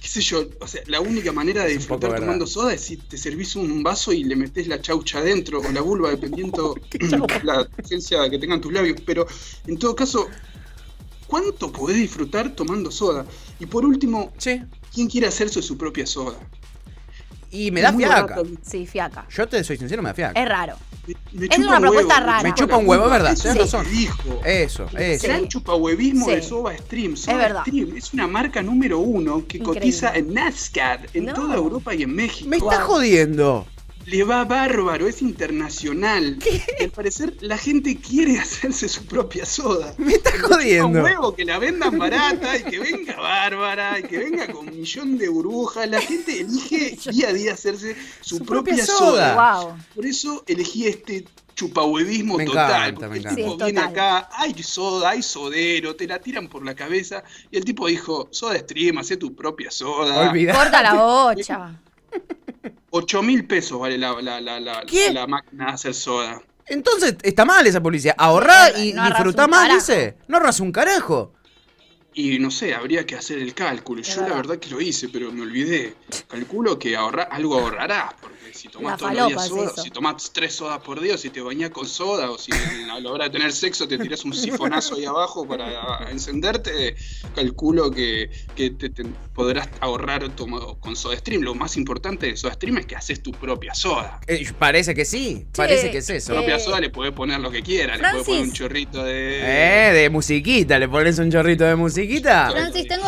qué 0.00 0.08
sé 0.08 0.20
yo? 0.20 0.44
O 0.60 0.66
sea, 0.66 0.82
la 0.86 1.00
única 1.00 1.32
manera 1.32 1.64
de 1.64 1.72
disfrutar 1.74 2.18
tomando 2.20 2.46
soda 2.46 2.74
es 2.74 2.80
si 2.82 2.96
te 2.96 3.16
servís 3.18 3.56
un 3.56 3.82
vaso 3.82 4.12
y 4.12 4.24
le 4.24 4.36
metés 4.36 4.66
la 4.68 4.80
chaucha 4.80 5.18
adentro 5.18 5.60
o 5.60 5.72
la 5.72 5.80
vulva, 5.80 6.10
dependiendo 6.10 6.74
la 7.42 7.68
esencia 7.78 8.28
que 8.30 8.38
tengan 8.38 8.60
tus 8.60 8.72
labios. 8.72 9.00
Pero 9.04 9.26
en 9.66 9.78
todo 9.78 9.94
caso, 9.96 10.28
¿cuánto 11.26 11.70
podés 11.72 11.96
disfrutar 11.96 12.54
tomando 12.54 12.90
soda? 12.90 13.26
Y 13.58 13.66
por 13.66 13.84
último, 13.84 14.32
Sí. 14.38 14.60
¿quién 14.92 15.08
quiere 15.08 15.26
hacerse 15.26 15.62
su 15.62 15.76
propia 15.76 16.06
soda? 16.06 16.34
Y 17.50 17.70
me 17.70 17.80
da 17.80 17.88
Es 17.88 17.94
muy 17.94 18.04
fiaca. 18.04 18.36
Sí, 18.62 18.86
fiaca. 18.86 19.26
Yo 19.28 19.48
te 19.48 19.64
soy 19.64 19.76
sincero, 19.76 20.02
me 20.02 20.10
da 20.10 20.14
fiaca. 20.14 20.40
Es 20.40 20.48
raro. 20.48 20.76
Me- 21.06 21.14
me 21.32 21.46
Es 21.46 21.58
una 21.58 21.76
un 21.76 21.80
propuesta 21.82 22.14
huevo. 22.18 22.26
rara. 22.26 22.42
Me 22.48 22.54
chupa 22.54 22.76
un 22.76 22.86
huevo, 22.88 23.04
es 23.06 23.10
verdad, 23.10 23.32
Eso 23.32 23.42
tenés 23.44 23.64
es 23.66 23.72
lo 23.72 23.78
razón. 23.80 23.92
dijo. 23.92 24.40
Eso, 24.44 24.86
eso. 24.96 25.26
Gran 25.26 25.40
Sí. 25.42 25.48
chupahuevismo 25.48 26.28
de 26.28 26.42
Sí. 26.42 26.48
Soda 26.48 26.76
Stream. 26.78 27.14
Es 27.14 27.20
Soda 27.20 27.36
verdad. 27.38 27.62
Stream 27.66 27.96
es 27.96 28.12
una 28.14 28.26
marca 28.28 28.62
número 28.62 29.00
uno 29.00 29.38
que 29.48 29.58
Increíble. 29.58 29.80
cotiza 29.80 30.14
en 30.14 30.32
NASCAR, 30.34 31.08
en 31.14 31.24
No. 31.24 31.32
toda 31.34 31.56
Europa 31.56 31.94
y 31.94 32.02
en 32.04 32.14
México. 32.14 32.48
Me 32.48 32.58
está 32.58 32.84
Wow. 32.84 32.86
jodiendo. 32.94 33.66
Le 34.10 34.24
va 34.24 34.44
bárbaro, 34.44 35.06
es 35.06 35.22
internacional. 35.22 36.38
Y 36.78 36.82
al 36.84 36.90
parecer 36.90 37.34
la 37.40 37.56
gente 37.56 37.96
quiere 37.98 38.38
hacerse 38.38 38.88
su 38.88 39.04
propia 39.06 39.44
soda. 39.46 39.94
Me 39.98 40.14
está 40.14 40.32
jodiendo. 40.40 40.86
un 40.98 41.04
huevo 41.04 41.34
que 41.34 41.44
la 41.44 41.58
vendan 41.58 41.96
barata 41.98 42.56
y 42.56 42.62
que 42.64 42.78
venga 42.80 43.16
bárbara 43.20 43.98
y 44.00 44.02
que 44.04 44.18
venga 44.18 44.48
con 44.48 44.68
un 44.68 44.76
millón 44.80 45.16
de 45.16 45.28
burbujas. 45.28 45.88
La 45.88 46.00
gente 46.00 46.40
elige 46.40 46.98
día 47.12 47.28
a 47.28 47.32
día 47.32 47.52
hacerse 47.52 47.94
su, 48.20 48.38
Su 48.38 48.44
propia, 48.44 48.74
propia 48.74 48.86
soda. 48.86 49.34
soda. 49.34 49.60
Wow. 49.64 49.76
Por 49.94 50.06
eso 50.06 50.42
elegí 50.48 50.86
este 50.88 51.24
chupahuevismo 51.54 52.36
Me 52.38 52.46
total. 52.46 52.70
encanta, 52.94 53.06
porque 53.06 53.18
el 53.28 53.34
tipo 53.36 53.50
Sí, 53.52 53.56
viene 53.64 53.80
total. 53.80 53.90
acá, 53.92 54.28
hay 54.32 54.62
soda, 54.62 55.10
hay 55.10 55.22
sodero, 55.22 55.94
te 55.94 56.06
la 56.08 56.18
tiran 56.18 56.48
por 56.48 56.64
la 56.64 56.74
cabeza. 56.74 57.22
Y 57.50 57.58
el 57.58 57.64
tipo 57.64 57.86
dijo, 57.86 58.28
soda 58.32 58.58
stream, 58.58 58.98
hacé 58.98 59.16
tu 59.18 59.36
propia 59.36 59.70
soda. 59.70 60.30
Olvidá. 60.30 60.54
Corta 60.54 60.82
la 60.82 60.94
bocha. 61.04 61.80
8 62.90 63.22
mil 63.22 63.46
pesos 63.46 63.78
vale 63.78 63.96
la, 63.98 64.12
la, 64.20 64.40
la, 64.40 64.60
la, 64.60 65.26
máquina 65.26 65.66
de 65.66 65.72
hacer 65.72 65.94
soda. 65.94 66.42
Entonces 66.66 67.16
está 67.22 67.44
mal 67.44 67.66
esa 67.66 67.82
publicidad. 67.82 68.14
Ahorrá 68.18 68.70
No, 68.70 68.78
y 68.78 68.92
no 68.92 69.04
disfrutá 69.06 69.44
un 69.46 69.50
más, 69.50 69.74
dice. 69.74 70.16
No 70.28 70.36
ahorras 70.36 70.60
un 70.60 70.72
carajo. 70.72 71.32
Y 72.12 72.38
no 72.40 72.50
sé, 72.50 72.74
habría 72.74 73.06
que 73.06 73.14
hacer 73.14 73.38
el 73.38 73.54
cálculo. 73.54 74.02
Yo 74.02 74.22
la 74.22 74.34
verdad. 74.34 74.58
que 74.58 74.68
lo 74.70 74.80
hice, 74.80 75.08
pero 75.08 75.30
me 75.32 75.42
olvidé. 75.42 75.94
Calculo 76.28 76.78
que 76.78 76.96
ahorra, 76.96 77.22
algo 77.24 77.58
ahorrarás, 77.58 78.14
porque 78.20 78.52
si 78.52 78.68
tomás 78.68 78.98
todos 78.98 79.14
los 79.14 79.28
días 79.28 79.42
es 79.44 79.48
soda, 79.48 79.82
si 79.82 79.90
tomás 79.90 80.30
tres 80.32 80.52
sodas 80.54 80.80
por 80.80 81.00
día, 81.00 81.14
o 81.14 81.18
si 81.18 81.30
te 81.30 81.40
bañás 81.40 81.70
con 81.70 81.86
soda, 81.86 82.30
o 82.32 82.36
si 82.36 82.50
a 82.52 82.98
la 82.98 83.10
hora 83.10 83.24
de 83.26 83.30
tener 83.30 83.52
sexo 83.52 83.86
te 83.86 83.96
tirás 83.96 84.24
un 84.24 84.32
sifonazo 84.34 84.96
ahí 84.96 85.04
abajo 85.04 85.46
para 85.46 86.10
encenderte, 86.10 86.96
calculo 87.34 87.90
que, 87.92 88.28
que 88.56 88.70
te, 88.70 88.90
te 88.90 89.04
podrás 89.32 89.68
ahorrar 89.80 90.24
tomo- 90.34 90.78
con 90.80 90.96
Soda 90.96 91.16
Stream. 91.16 91.42
Lo 91.42 91.54
más 91.54 91.76
importante 91.76 92.26
de 92.26 92.36
Soda 92.36 92.54
Stream 92.54 92.78
es 92.78 92.86
que 92.86 92.96
haces 92.96 93.22
tu 93.22 93.30
propia 93.30 93.72
soda. 93.72 94.20
Eh, 94.26 94.44
parece 94.58 94.94
que 94.96 95.04
sí. 95.04 95.46
Parece 95.54 95.92
que 95.92 95.98
es 95.98 96.10
eso. 96.10 96.32
eh, 96.32 96.36
propia 96.36 96.58
soda 96.58 96.80
le 96.80 96.90
podés 96.90 97.12
poner 97.12 97.38
lo 97.40 97.52
que 97.52 97.62
quieras, 97.62 97.98
le 98.00 98.08
podés 98.10 98.26
poner 98.26 98.42
un 98.42 98.52
chorrito 98.52 99.04
de... 99.04 99.40
Eh, 99.42 99.92
de 99.92 100.10
musiquita. 100.10 100.76
¿Le 100.78 100.88
pones 100.88 101.16
un 101.20 101.30
chorrito 101.30 101.62
de 101.64 101.76
musiquita? 101.76 101.99
Francis, 102.50 102.86
tengo, 102.88 103.06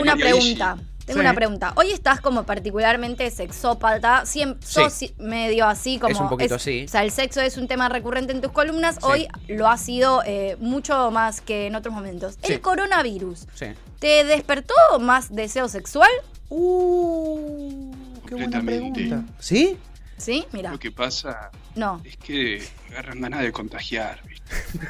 una 0.00 0.16
pregunta. 0.16 0.76
Tengo 1.06 1.20
Sí. 1.22 1.26
una 1.26 1.34
pregunta. 1.34 1.72
Hoy 1.76 1.90
estás 1.90 2.20
como 2.20 2.44
particularmente 2.44 3.28
sexópata, 3.32 4.24
siempre 4.26 4.64
Sí. 4.64 4.74
sos 4.74 5.18
medio 5.18 5.66
así 5.66 5.98
como... 5.98 6.12
Es 6.12 6.20
un 6.20 6.28
poquito 6.28 6.54
así. 6.54 6.84
O 6.84 6.88
sea, 6.88 7.02
el 7.02 7.10
sexo 7.10 7.40
es 7.40 7.56
un 7.56 7.66
tema 7.66 7.88
recurrente 7.88 8.32
en 8.32 8.40
tus 8.40 8.52
columnas. 8.52 8.94
Sí. 8.96 9.00
Hoy 9.02 9.28
lo 9.48 9.66
ha 9.66 9.76
sido 9.76 10.22
eh, 10.24 10.56
mucho 10.60 11.10
más 11.10 11.40
que 11.40 11.66
en 11.66 11.74
otros 11.74 11.92
momentos. 11.92 12.34
Sí. 12.44 12.52
El 12.52 12.60
coronavirus, 12.60 13.46
Sí. 13.54 13.66
¿te 13.98 14.22
despertó 14.24 14.74
más 15.00 15.34
deseo 15.34 15.68
sexual? 15.68 16.10
Uh, 16.48 17.90
qué 18.28 18.34
buena 18.36 18.62
pregunta. 18.62 19.24
¿Sí? 19.40 19.76
Sí, 20.16 20.44
mira. 20.52 20.70
Lo 20.70 20.78
que 20.78 20.92
pasa 20.92 21.50
No, 21.74 22.00
es 22.04 22.16
que 22.18 22.62
agarran 22.90 23.20
ganas 23.20 23.40
de 23.42 23.50
contagiar. 23.52 24.20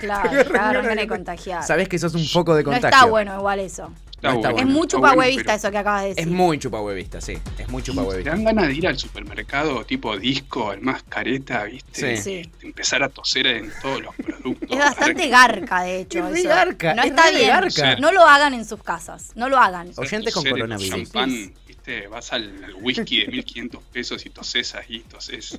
Claro, 0.00 0.31
ganas 0.50 0.97
de 0.97 1.07
contagiar. 1.09 1.62
Sabés 1.64 1.88
que 1.88 1.99
sos 1.99 2.14
un 2.14 2.26
poco 2.33 2.55
de 2.55 2.62
No 2.64 2.71
contagio. 2.73 2.97
está 2.97 3.07
bueno 3.07 3.37
igual 3.38 3.61
eso. 3.61 3.90
Está 4.17 4.33
No 4.33 4.37
está 4.37 4.50
bueno, 4.50 4.69
es 4.69 4.75
muy 4.76 4.87
chupahuevista 4.87 5.43
bueno, 5.45 5.57
eso 5.57 5.71
que 5.71 5.79
acabas 5.79 6.02
de 6.02 6.09
decir. 6.11 6.25
Es 6.25 6.31
muy 6.31 6.59
chupahuevista, 6.59 7.21
sí. 7.23 7.33
Es 7.33 7.40
muy 7.40 7.64
pero- 7.67 7.76
¿Te 7.79 7.83
chupahuevista. 7.85 8.31
dan 8.33 8.45
ganas 8.45 8.67
de 8.69 8.75
ir 8.75 8.87
al 8.87 8.99
supermercado 8.99 9.85
tipo 9.87 10.14
disco, 10.19 10.75
el 10.75 10.83
más 10.83 11.02
careta, 11.05 11.64
viste? 11.64 12.17
Sí. 12.19 12.23
Sí. 12.23 12.50
De 12.61 12.67
Empezar 12.67 13.02
a 13.02 13.09
toser 13.09 13.47
en 13.47 13.73
todos 13.81 14.02
los 14.02 14.14
productos. 14.17 14.69
Es 14.71 14.79
bastante 14.79 15.29
garca, 15.29 15.83
de 15.85 16.00
hecho. 16.00 16.29
Es 16.29 16.40
eso. 16.40 16.49
garca, 16.50 16.93
no 16.95 17.02
es 17.02 17.09
está 17.09 17.31
bien. 17.31 17.49
garca. 17.49 17.97
No 17.97 18.12
lo 18.12 18.21
hagan 18.26 18.52
en 18.52 18.67
sus 18.67 18.83
casas. 18.83 19.33
No 19.37 19.49
lo 19.49 19.57
hagan. 19.57 19.90
Oyentes 19.97 20.35
con 20.35 20.45
coronavirus. 20.45 20.90
champán, 21.11 21.55
viste, 21.67 22.07
vas 22.09 22.31
al, 22.35 22.62
al 22.62 22.75
whisky 22.75 23.23
de 23.25 23.29
1500 23.29 23.83
pesos 23.85 24.26
y 24.26 24.29
toses 24.29 24.75
ahí, 24.75 25.00
toses, 25.09 25.59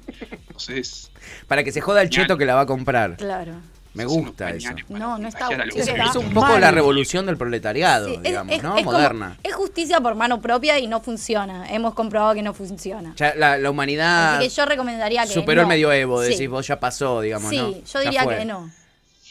toses. 0.53 1.09
Para 1.47 1.63
que 1.63 1.71
se 1.71 1.81
joda 1.81 2.03
el 2.03 2.11
cheto 2.11 2.37
que 2.37 2.45
la 2.45 2.53
va 2.53 2.61
a 2.61 2.65
comprar. 2.67 3.17
Claro. 3.17 3.53
Me 3.93 4.05
gusta 4.05 4.49
eso. 4.51 4.69
No, 4.89 5.17
no 5.17 5.27
está- 5.27 5.47
sí, 5.49 5.79
Es 5.79 6.15
un 6.15 6.33
poco 6.33 6.57
la 6.57 6.71
revolución 6.71 7.25
del 7.25 7.35
proletariado, 7.37 8.07
Sí, 8.07 8.19
digamos, 8.23 8.55
es- 8.55 8.63
¿no? 8.63 8.77
es 8.77 8.83
como- 8.85 8.97
Moderna. 8.97 9.37
es 9.43 9.53
justicia 9.53 9.99
por 9.99 10.15
mano 10.15 10.39
propia 10.41 10.79
y 10.79 10.87
no 10.87 11.01
funciona. 11.01 11.69
Hemos 11.69 11.93
comprobado 11.93 12.33
que 12.33 12.41
no 12.41 12.53
funciona. 12.53 13.13
Ya 13.17 13.35
la, 13.35 13.57
la 13.57 13.69
humanidad 13.69 14.37
Así 14.37 14.47
que 14.47 14.55
yo 14.55 14.65
recomendaría 14.65 15.23
que 15.25 15.33
superó 15.33 15.61
el 15.61 15.67
medioevo, 15.67 16.23
Sí. 16.23 16.31
decís 16.31 16.47
vos 16.49 16.65
ya 16.67 16.79
pasó, 16.79 17.19
digamos, 17.21 17.49
Sí, 17.49 17.57
¿no? 17.57 17.73
yo 17.83 17.99
diría 17.99 18.25
que 18.25 18.45
no. 18.45 18.71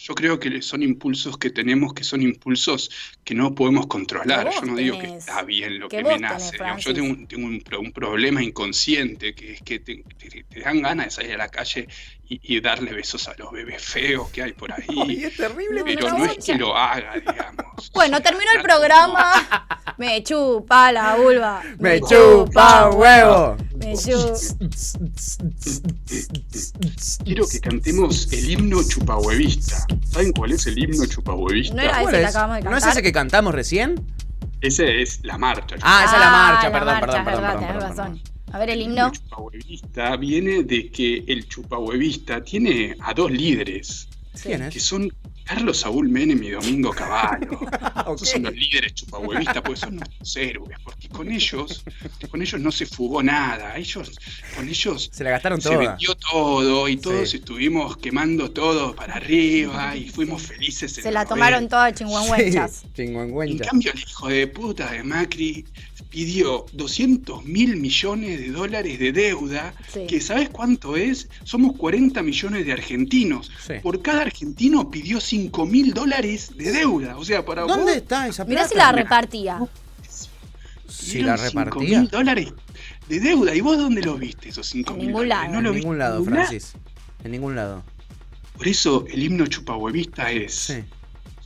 Yo 0.02 0.14
creo 0.14 0.40
que 0.40 0.60
son 0.62 0.82
impulsos 0.82 1.36
que 1.38 1.50
tenemos 1.50 1.92
que 1.92 2.04
son 2.04 2.20
impulsos 2.22 2.90
que 3.22 3.34
no 3.34 3.54
podemos 3.54 3.86
controlar. 3.86 4.50
Yo 4.52 4.62
no 4.62 4.74
digo 4.74 4.98
que 4.98 5.06
está 5.18 5.42
bien 5.42 5.78
lo 5.78 5.88
Que 5.88 6.02
me 6.02 6.18
nace. 6.18 6.56
Yo 6.78 6.92
tengo, 6.94 7.10
un, 7.10 7.26
tengo 7.26 7.46
un 7.46 7.60
pro- 7.60 7.80
un 7.80 7.92
problema 7.92 8.42
inconsciente 8.42 9.34
que 9.34 9.52
es 9.52 9.62
que 9.62 9.78
te, 9.78 10.02
te- 10.18 10.42
te 10.44 10.60
dan 10.60 10.80
ganas 10.82 11.06
de 11.06 11.10
salir 11.12 11.34
a 11.34 11.38
la 11.38 11.48
calle 11.48 11.86
y, 12.30 12.56
y 12.56 12.60
darle 12.60 12.92
besos 12.92 13.26
a 13.26 13.34
los 13.36 13.50
bebés 13.50 13.82
feos 13.82 14.30
que 14.30 14.42
hay 14.42 14.52
por 14.52 14.72
ahí. 14.72 14.84
Ay, 14.88 15.24
es 15.24 15.36
terrible. 15.36 15.82
pero 15.84 16.10
no, 16.10 16.24
es 16.24 16.44
que 16.44 16.54
lo 16.54 16.76
haga, 16.76 17.14
digamos. 17.14 17.90
Bueno, 17.92 18.22
terminó 18.22 18.50
el 18.56 18.62
programa. 18.62 19.66
Me 19.98 20.22
chupa 20.22 20.92
la 20.92 21.16
vulva. 21.16 21.60
Me 21.78 22.00
chupa 22.00 22.88
un 22.88 22.98
huevo. 22.98 23.56
Me 23.76 23.96
chupa. 23.96 24.38
Quiero 27.24 27.46
que 27.48 27.60
cantemos 27.60 28.32
el 28.32 28.50
himno 28.50 28.82
chupahuevista. 28.88 29.86
¿Saben 30.04 30.32
cuál 30.32 30.52
es 30.52 30.66
el 30.68 30.78
himno 30.78 31.04
chupahuevista? 31.06 31.74
No 31.74 31.82
era 31.82 31.92
ese 31.92 32.02
¿Cuál 32.02 32.14
que 32.14 32.22
es? 32.22 32.28
acabamos 32.28 32.64
de 32.64 32.70
¿No 32.70 32.76
es 32.76 32.86
ese 32.86 33.02
que 33.02 33.12
cantamos 33.12 33.54
recién? 33.54 34.06
Ese 34.60 35.02
es 35.02 35.24
la 35.24 35.36
marcha. 35.36 35.76
Ah, 35.82 36.04
esa 36.04 36.14
es 36.14 36.20
la 36.20 36.30
marcha, 36.30 36.72
perdón, 36.72 37.00
marcha, 37.00 37.24
perdón, 37.24 37.24
perdón, 37.24 37.60
verdad, 37.60 37.88
perdón, 37.96 38.22
A 38.52 38.58
ver 38.58 38.70
el 38.70 38.80
El 38.80 38.86
himno. 38.86 39.10
chupahuevista 39.12 40.16
viene 40.16 40.64
de 40.64 40.90
que 40.90 41.24
el 41.26 41.46
chupahuevista 41.48 42.42
tiene 42.42 42.96
a 43.00 43.14
dos 43.14 43.30
líderes, 43.30 44.08
¿Quién 44.42 44.68
que 44.70 44.80
son 44.80 45.12
Carlos 45.50 45.78
Saúl 45.80 46.08
Menem 46.08 46.40
y 46.44 46.50
Domingo 46.50 46.90
Cavallo. 46.92 47.58
Ok. 48.06 48.16
Esos 48.16 48.30
son 48.30 48.42
los 48.44 48.54
líderes 48.54 48.94
chupahuevistas, 48.94 49.62
porque 49.62 49.80
son 49.80 49.96
nuestros 49.96 50.36
héroes, 50.36 50.78
porque 50.82 51.08
con 51.08 51.30
ellos, 51.30 51.84
con 52.30 52.40
ellos 52.42 52.60
no 52.60 52.72
se 52.72 52.86
fugó 52.86 53.22
nada, 53.22 53.76
ellos, 53.76 54.10
con 54.56 54.68
ellos 54.68 55.10
Se 55.12 55.22
la 55.22 55.30
gastaron 55.30 55.60
se 55.60 55.68
toda. 55.68 55.78
vendió 55.90 56.14
todo 56.16 56.88
y 56.88 56.96
todos 56.96 57.30
Sí. 57.30 57.36
estuvimos 57.36 57.96
quemando 57.98 58.50
todo 58.50 58.94
para 58.96 59.14
arriba 59.14 59.94
y 59.96 60.08
fuimos 60.08 60.42
felices. 60.42 60.96
en 60.98 61.04
Se 61.04 61.10
la 61.12 61.24
tomaron 61.26 61.64
90. 61.68 61.76
todas 61.76 61.94
chingüengüenchas. 61.94 62.84
Sí, 62.96 63.02
En 63.02 63.58
cambio, 63.58 63.92
el 63.92 64.00
hijo 64.00 64.28
de 64.28 64.46
puta 64.46 64.90
de 64.92 65.02
Macri 65.04 65.64
pidió 66.10 66.66
200 66.72 67.44
mil 67.44 67.76
millones 67.76 68.40
de 68.40 68.48
dólares 68.48 68.98
de 68.98 69.12
deuda, 69.12 69.74
Sí. 69.92 70.06
que 70.08 70.20
¿sabes 70.20 70.48
cuánto 70.48 70.96
es? 70.96 71.28
Somos 71.44 71.76
40 71.76 72.22
millones 72.22 72.66
de 72.66 72.72
argentinos. 72.72 73.50
Sí. 73.64 73.74
Por 73.82 74.02
cada 74.02 74.22
argentino 74.22 74.90
pidió 74.90 75.20
5 75.20 75.39
mil 75.68 75.94
dólares 75.94 76.56
de 76.56 76.72
deuda. 76.72 77.16
O 77.16 77.24
sea, 77.24 77.44
para 77.44 77.62
¿Dónde 77.62 77.82
vos 77.84 77.92
está 77.92 78.26
esa 78.28 78.44
Mirá 78.44 78.62
plata? 78.62 78.68
si 78.68 78.76
la 78.78 78.92
repartía. 78.92 79.60
Si 80.88 81.22
la 81.22 81.34
pidieron 81.36 81.38
5 81.38 81.64
repartía. 81.64 82.00
mil 82.00 82.08
dólares 82.10 82.52
de 83.08 83.20
deuda. 83.20 83.54
¿Y 83.54 83.60
vos 83.60 83.78
dónde 83.78 84.02
los 84.02 84.18
viste 84.18 84.48
esos 84.48 84.66
5 84.66 84.92
En 84.94 84.98
mil 84.98 85.12
dólares? 85.12 85.50
¿No 85.52 85.58
En 85.58 85.64
lo 85.64 85.72
ningún 85.72 85.98
lado, 85.98 86.16
en 86.18 86.22
ningún 86.24 86.34
lado? 86.36 86.46
Francis. 86.48 86.72
En 87.24 87.30
ningún 87.32 87.56
lado. 87.56 87.82
Por 88.56 88.68
eso 88.68 89.04
el 89.08 89.22
himno 89.22 89.46
chupahuevista 89.46 90.30
es... 90.30 90.54
Sí, 90.54 90.84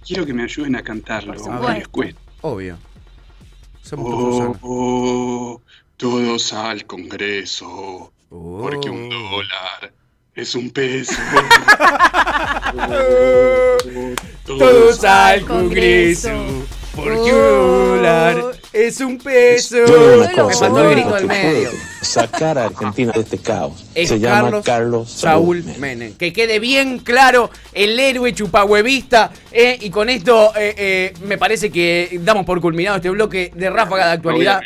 Quiero 0.05 0.27
que 0.27 0.35
me 0.35 0.43
ayuden 0.43 0.77
a 0.77 0.83
cantarlo, 0.83 1.35
Por 1.35 1.49
aunque 1.51 1.73
les 1.75 1.85
supuesto. 1.85 1.91
cueste. 1.91 2.21
obvio. 2.43 2.79
Somos 3.83 4.07
Oh, 4.13 4.57
oh, 4.63 5.63
todos 5.97 6.53
al 6.53 6.85
Congreso, 6.87 8.13
Oh. 8.31 8.59
porque 8.63 8.91
un 8.91 9.09
dólar 9.09 9.93
es 10.37 10.55
un 10.55 10.71
peso. 10.71 11.13
Todos 14.45 15.05
al 15.05 15.45
Congreso. 15.45 16.31
Porque 16.95 17.21
un 17.21 17.31
dólar 17.31 18.37
es 18.73 19.01
un 19.01 19.19
peso. 19.19 19.77
Me 19.77 20.55
faltó 20.55 20.89
el 20.89 20.91
grito 20.91 21.15
del 21.15 21.27
medio. 21.27 21.71
sacar 22.01 22.59
a 22.59 22.65
Argentina 22.67 23.13
de 23.13 23.21
este 23.21 23.39
caos. 23.39 23.85
Es 23.95 24.09
Se 24.09 24.19
llama 24.19 24.43
Carlos, 24.43 24.65
Carlos 24.65 25.11
Saúl 25.11 25.65
Menem. 25.79 26.15
Que 26.15 26.33
quede 26.33 26.59
bien 26.59 26.99
claro 26.99 27.51
el 27.73 27.99
héroe 27.99 28.33
chupahuevista. 28.35 29.31
eh, 29.53 29.79
y 29.81 29.91
con 29.91 30.09
esto 30.09 30.53
eh, 30.57 30.75
eh, 30.77 31.15
me 31.27 31.39
parece 31.39 31.71
que 31.71 32.21
damos 32.23 32.45
por 32.45 32.61
culminado 32.61 32.97
este 32.97 33.11
bloque 33.11 33.53
de 33.55 33.71
ráfaga 33.71 34.07
de 34.07 34.13
actualidad. 34.13 34.61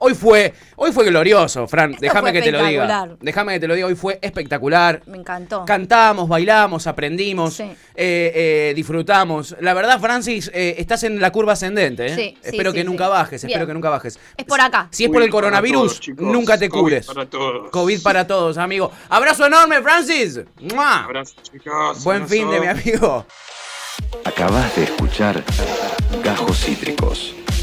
Hoy 0.00 0.14
fue, 0.14 0.54
hoy 0.76 0.92
fue 0.92 1.04
glorioso, 1.06 1.66
Fran. 1.66 1.96
Déjame 1.98 2.32
que 2.32 2.42
te 2.42 2.52
lo 2.52 2.64
diga. 2.64 3.08
Déjame 3.20 3.54
que 3.54 3.60
te 3.60 3.68
lo 3.68 3.74
diga. 3.74 3.86
Hoy 3.86 3.94
fue 3.94 4.18
espectacular. 4.22 5.02
Me 5.06 5.18
encantó. 5.18 5.64
Cantamos, 5.64 6.28
bailamos, 6.28 6.86
aprendimos, 6.86 7.54
Sí. 7.54 7.64
eh, 7.64 7.76
eh, 7.94 8.72
disfrutamos. 8.76 9.56
La 9.60 9.74
verdad, 9.74 10.00
Francis, 10.00 10.50
eh, 10.54 10.76
estás 10.78 11.02
en 11.02 11.20
la 11.20 11.30
curva 11.32 11.54
ascendente. 11.54 12.06
¿eh? 12.06 12.14
Sí, 12.14 12.14
sí, 12.14 12.38
espero 12.42 12.70
sí, 12.70 12.76
que 12.76 12.82
sí. 12.82 12.86
nunca 12.88 13.08
bajes, 13.08 13.42
espero 13.44 13.66
que 13.66 13.74
nunca 13.74 13.90
bajes. 13.90 14.18
Es 14.36 14.44
por 14.44 14.60
acá. 14.60 14.88
Si 14.90 15.04
es 15.04 15.10
por 15.10 15.22
el 15.22 15.30
coronavirus, 15.30 16.00
todos, 16.00 16.18
nunca 16.20 16.58
te 16.58 16.68
COVID 16.68 16.80
cures. 16.82 17.06
para 17.06 17.26
todos. 17.26 17.70
COVID 17.70 18.02
para 18.02 18.26
todos, 18.26 18.58
amigo. 18.58 18.92
Abrazo 19.08 19.46
enorme, 19.46 19.82
Francis. 19.82 20.40
¡Mua! 20.74 21.04
Abrazo, 21.04 21.34
chicos. 21.42 22.04
Buen 22.04 22.22
abrazo. 22.22 22.34
fin 22.34 22.50
de 22.50 22.60
mi 22.60 22.66
amigo. 22.66 23.26
Acabas 24.24 24.74
de 24.76 24.84
escuchar 24.84 25.42
Gajos 26.22 26.58
Cítricos. 26.64 27.34